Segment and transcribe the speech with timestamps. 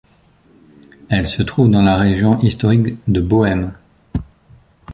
[1.09, 3.75] Elle se trouve dans la région historique de Bohême.